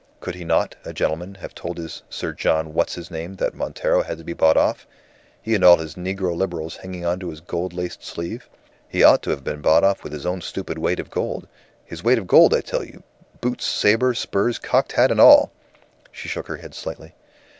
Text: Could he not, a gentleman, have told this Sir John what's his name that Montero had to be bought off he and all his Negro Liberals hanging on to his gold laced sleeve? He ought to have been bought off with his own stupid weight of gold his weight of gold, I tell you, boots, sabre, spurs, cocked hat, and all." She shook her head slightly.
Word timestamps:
Could 0.19 0.33
he 0.33 0.43
not, 0.43 0.73
a 0.83 0.93
gentleman, 0.93 1.35
have 1.35 1.53
told 1.53 1.77
this 1.77 2.01
Sir 2.09 2.33
John 2.33 2.73
what's 2.73 2.95
his 2.95 3.11
name 3.11 3.35
that 3.35 3.53
Montero 3.53 4.01
had 4.01 4.17
to 4.17 4.23
be 4.23 4.33
bought 4.33 4.57
off 4.57 4.87
he 5.39 5.53
and 5.53 5.63
all 5.63 5.77
his 5.77 5.93
Negro 5.93 6.35
Liberals 6.35 6.77
hanging 6.77 7.05
on 7.05 7.19
to 7.19 7.29
his 7.29 7.39
gold 7.39 7.71
laced 7.71 8.03
sleeve? 8.03 8.49
He 8.89 9.03
ought 9.03 9.21
to 9.21 9.29
have 9.29 9.43
been 9.43 9.61
bought 9.61 9.83
off 9.83 10.03
with 10.03 10.11
his 10.13 10.25
own 10.25 10.41
stupid 10.41 10.79
weight 10.79 10.99
of 10.99 11.11
gold 11.11 11.47
his 11.85 12.03
weight 12.03 12.17
of 12.17 12.25
gold, 12.25 12.51
I 12.55 12.61
tell 12.61 12.83
you, 12.83 13.03
boots, 13.41 13.65
sabre, 13.67 14.15
spurs, 14.15 14.57
cocked 14.57 14.93
hat, 14.93 15.11
and 15.11 15.21
all." 15.21 15.51
She 16.11 16.27
shook 16.27 16.47
her 16.47 16.57
head 16.57 16.73
slightly. 16.73 17.13